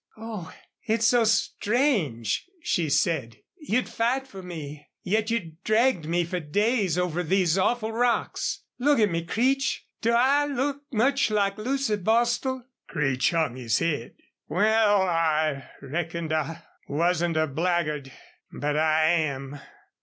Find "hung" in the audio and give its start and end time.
13.29-13.57